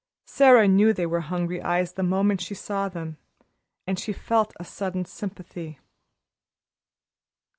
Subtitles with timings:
[0.25, 3.17] Sara knew they were hungry eyes the moment she saw them,
[3.85, 5.77] and she felt a sudden sympathy.